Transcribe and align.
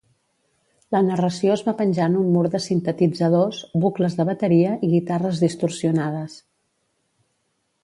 La 0.95 1.01
narració 1.09 1.51
es 1.55 1.61
va 1.67 1.73
penjar 1.81 2.07
en 2.11 2.15
un 2.21 2.31
mur 2.37 2.43
de 2.55 2.61
sintetitzadors, 2.69 3.61
bucles 3.85 4.17
de 4.21 4.27
bateria 4.33 4.73
i 4.89 4.91
guitarres 4.97 5.45
distorsionades. 5.45 6.43